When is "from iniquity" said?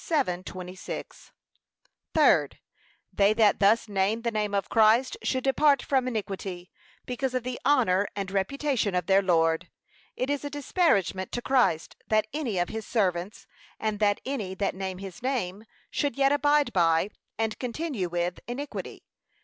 5.83-6.71